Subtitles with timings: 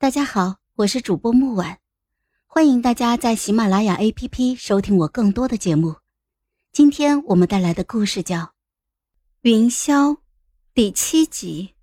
[0.00, 1.76] 大家好，我是主播木婉，
[2.46, 5.96] 欢迎大家在喜马拉雅 APP 收听我更多的节目。
[6.72, 8.38] 今天我们带来的故事叫
[9.42, 10.12] 《云霄》
[10.72, 11.74] 第七集。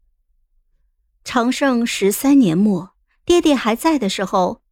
[1.23, 4.63] 长盛十三年末，爹爹还在的时候，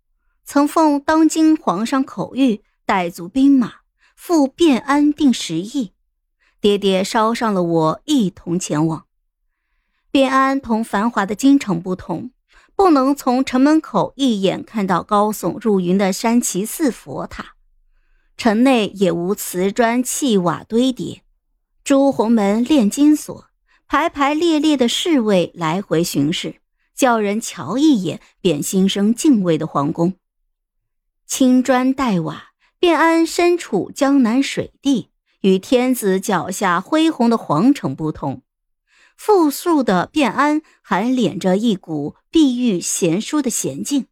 [0.43, 3.75] 曾奉当今皇上口谕，带足兵马
[4.15, 5.93] 赴汴安定十邑。
[6.59, 9.05] 爹爹捎上了我一同前往。
[10.11, 12.31] 汴安同繁华的京城不同。
[12.75, 17.55] 不能从城门口一眼看到高耸入云的山崎寺佛塔，
[18.35, 21.21] 城内也无瓷砖砌瓦堆叠，
[21.83, 23.45] 朱红门炼金所，
[23.87, 26.55] 排排列列的侍卫来回巡视，
[26.93, 30.15] 叫人瞧一眼便心生敬畏的皇宫。
[31.25, 35.09] 青砖黛瓦，便安身处江南水地，
[35.41, 38.41] 与天子脚下恢宏的皇城不同。
[39.15, 44.07] 富庶的汴安还敛着一股碧玉贤淑的娴静，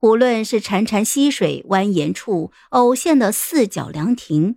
[0.00, 4.56] 无论是潺潺溪水蜿蜒处偶现的四角凉亭，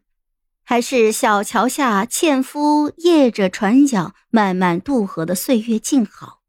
[0.63, 6.41] 还是小桥下纤夫曳着船桨慢慢渡河的岁月静好，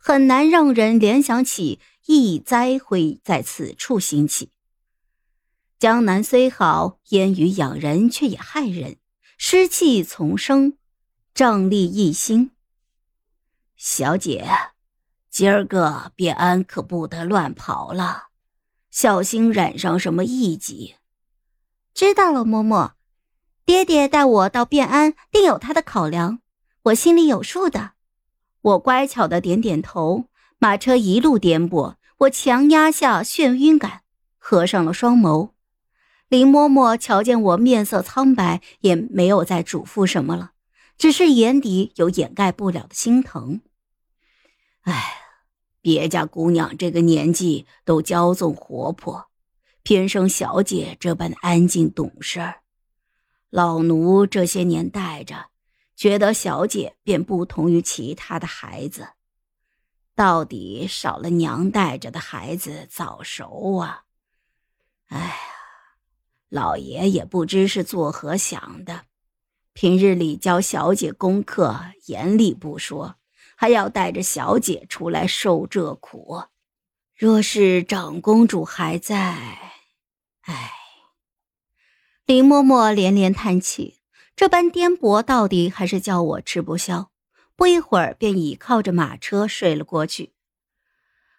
[0.00, 4.50] 很难让人联想起疫灾会在此处兴起。
[5.78, 8.98] 江南虽好，烟雨养人，却也害人，
[9.36, 10.76] 湿气丛生。
[11.34, 12.50] 瘴疠一心，
[13.74, 14.46] 小姐，
[15.30, 18.24] 今儿个便安可不得乱跑了，
[18.90, 20.96] 小心染上什么异疾。
[21.94, 22.92] 知道了，嬷嬷，
[23.64, 26.40] 爹爹带我到便安，定有他的考量，
[26.82, 27.92] 我心里有数的。
[28.60, 30.26] 我乖巧的点点头。
[30.58, 34.02] 马车一路颠簸，我强压下眩晕感，
[34.38, 35.52] 合上了双眸。
[36.28, 40.51] 林嬷嬷瞧见我面色苍白，也没有再嘱咐什么了。
[41.02, 43.60] 只是眼底有掩盖不了的心疼。
[44.82, 45.16] 哎，
[45.80, 49.28] 别家姑娘这个年纪都骄纵活泼，
[49.82, 52.60] 偏生小姐这般安静懂事儿。
[53.50, 55.46] 老奴这些年带着，
[55.96, 59.08] 觉得小姐便不同于其他的孩子，
[60.14, 64.04] 到底少了娘带着的孩子早熟啊。
[65.06, 65.36] 哎呀，
[66.48, 69.06] 老爷也不知是作何想的。
[69.74, 73.16] 平日里教小姐功课严厉不说，
[73.56, 76.42] 还要带着小姐出来受这苦。
[77.16, 79.58] 若是长公主还在，
[80.42, 80.72] 唉。
[82.26, 83.98] 林嬷嬷连连叹气，
[84.36, 87.10] 这般颠簸，到底还是叫我吃不消。
[87.56, 90.32] 不一会儿，便倚靠着马车睡了过去。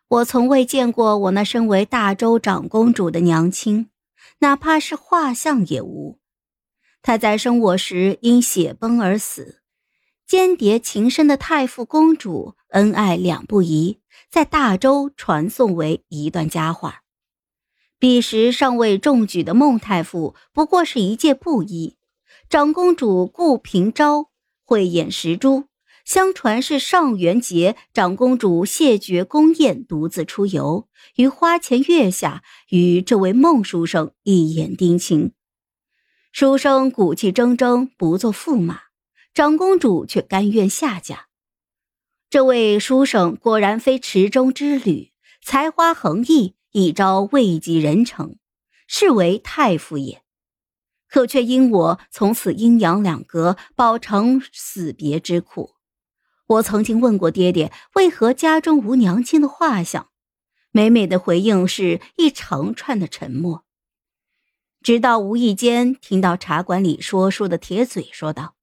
[0.08, 3.90] 我从未见过我那身为大周长公主的娘亲，
[4.40, 6.20] 哪怕是画像也无。
[7.03, 9.59] 他在生我时因血崩而死，
[10.25, 14.00] 间谍情深的太傅公主恩爱两不疑，
[14.31, 17.02] 在大周传颂为一段佳话。
[18.00, 21.97] 彼时尚未中举的孟太傅不过是一介布衣，
[22.50, 24.30] 长公主顾平昭
[24.63, 25.66] 慧眼识珠，
[26.06, 30.88] 相传是上元节，长公主谢绝宫宴，独自出游，
[31.18, 35.34] 于花前月下与这位孟书生一眼定情。
[36.34, 38.80] 书生骨气铮铮，不做驸马，
[39.36, 41.28] 长公主却甘愿下嫁。
[42.28, 45.12] 这位书生果然非池中之侣，
[45.44, 48.40] 才华横溢，一朝位极人臣，
[48.88, 50.24] 是为太傅也。
[51.08, 55.76] 可却因我从此阴阳两隔，饱尝死别之苦。
[56.48, 60.10] 我曾经问过爹爹，为何家中无娘亲的画像？
[60.72, 63.64] 美美的回应是一长串的沉默。
[64.84, 68.56] 直到无意间听到茶馆里说书的铁嘴说道：“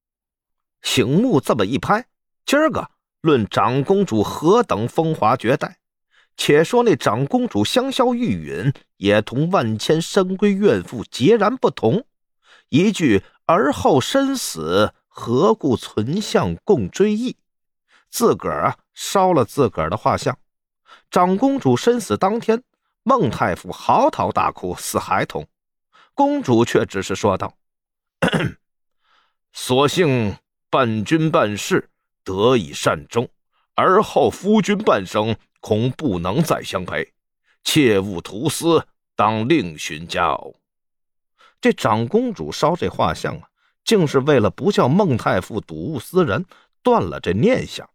[0.83, 2.05] 醒目这么一拍，
[2.45, 5.79] 今儿个论长公主何等风华绝代。
[6.37, 12.05] 且说那长公主香消玉殒，也同万千深闺怨妇截然不同。
[12.69, 17.35] 一句而后身死，何故存像共追忆？
[18.11, 20.37] 自个儿烧了自个儿的画像。
[21.09, 22.61] 长公主身死当天，
[23.01, 25.47] 孟太傅嚎啕大哭，似孩童。”
[26.13, 27.55] 公主却只是说道
[29.53, 30.37] ：“所幸
[30.69, 31.89] 伴君伴世，
[32.23, 33.27] 得以善终，
[33.75, 37.13] 而后夫君半生，恐不能再相陪，
[37.63, 38.85] 切勿图私，
[39.15, 40.55] 当另寻佳偶。”
[41.61, 43.49] 这长公主烧这画像啊，
[43.83, 46.45] 竟是为了不叫孟太傅睹物思人，
[46.83, 47.89] 断了这念想，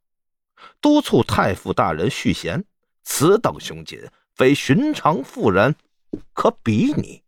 [0.80, 2.64] 督促太傅大人续弦。
[3.02, 4.00] 此等凶谨，
[4.34, 5.76] 非寻常妇人
[6.32, 7.22] 可比拟。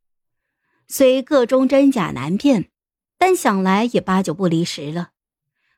[0.88, 2.70] 虽个中真假难辨，
[3.18, 5.10] 但想来也八九不离十了。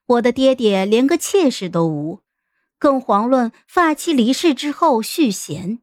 [0.07, 2.21] 我的爹爹连个妾室都无，
[2.79, 5.81] 更遑论发妻离世之后续弦。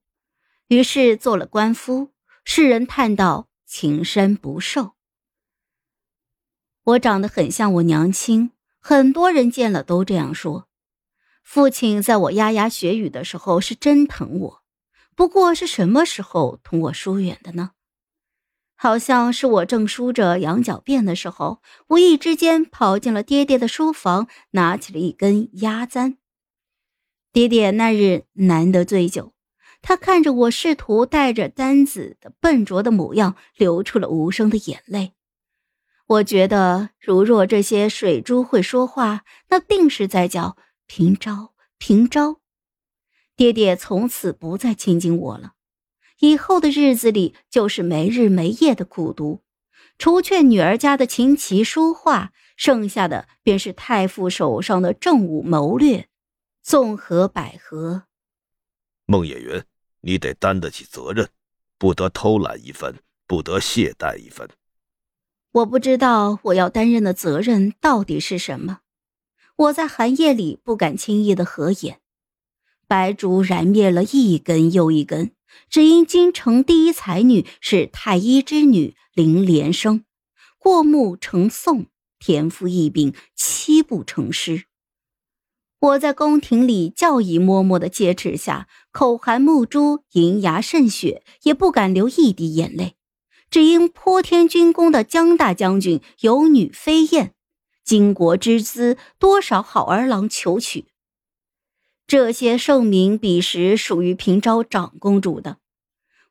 [0.70, 2.12] 于是做了官夫，
[2.46, 4.94] 世人叹道情深不寿。
[6.84, 10.68] 我长得很像我娘亲，很多人见了都这样说。
[11.44, 14.64] 父亲在我牙牙学语的时候是真疼我，
[15.16, 17.72] 不过是什么时候同我疏远的呢？
[18.78, 26.18] 好像是我正梳着羊角辫的时候，无意之间跑进了爹爹的书房，拿起了一根鸭簪。
[27.34, 29.34] 爹爹那日难得醉酒。
[29.82, 35.14] 他看着我试图带着簪子的笨拙的模样，流出了无声的眼泪。
[36.08, 40.58] 我觉得，如若这些水珠会说话，那定是在叫
[40.88, 42.38] 平昭，平昭。
[43.36, 45.54] 爹爹从此不再亲近我了，
[46.20, 49.42] 以后的日子里就是没日没夜的苦读，
[49.98, 56.08] 除却女儿家的琴棋书画，剩下的便是太傅手上的政务谋略，
[56.64, 58.04] 纵横捭阖。
[59.06, 59.64] 孟野云，
[60.02, 61.30] 你得担得起责任，
[61.78, 64.50] 不得偷懒一分，不得懈怠一分。
[65.52, 68.80] 我不知道我要担任的责任到底是什么。
[69.56, 72.00] 我在寒夜里不敢轻易的合眼，
[72.88, 75.32] 白烛燃灭了一根又一根，
[75.70, 80.06] 只因京城第一才女是太医之女林连生，
[80.58, 81.88] 过目成诵，
[82.18, 84.64] 天赋异禀，七步成诗。
[85.80, 92.96] 我在宫廷里教仪嬷嬷的戒尺下，口含木珠，银牙渗血，也不敢流一滴眼泪，
[93.52, 97.36] 只因破天军功的江大将军有女飞燕，
[97.86, 100.88] 巾帼之姿，多少好儿郎求娶。
[102.08, 105.58] 这些盛名彼时属于平昭长公主的，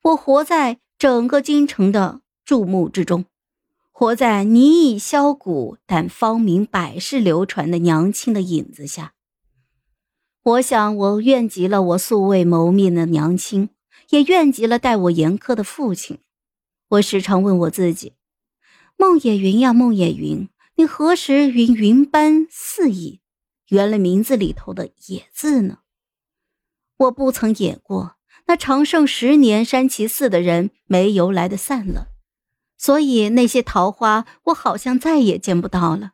[0.00, 3.26] 我活在整个京城的注目之中，
[3.92, 9.12] 活在泥已销骨但芳名百世流传的娘亲的影子下。
[10.42, 13.68] 我想，我怨极了我素未谋面的娘亲，
[14.08, 16.20] 也怨极了待我严苛的父亲。
[16.88, 18.14] 我时常问我自己
[18.96, 23.20] ：“孟野云呀，孟野云，你何时云云般肆意，
[23.68, 25.78] 圆了名字里头的野字呢？”
[26.98, 28.16] 我不曾野过，
[28.46, 32.08] 那长盛十年山崎寺的人没由来的散了，
[32.78, 36.12] 所以那些桃花，我好像再也见不到了。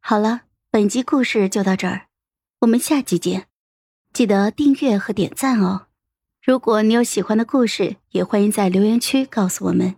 [0.00, 2.08] 好了，本集故事就到这儿。
[2.60, 3.48] 我们下期见，
[4.12, 5.88] 记得订阅和点赞哦！
[6.42, 9.96] 如果你有喜欢的故事，也欢迎在留言区告诉我们。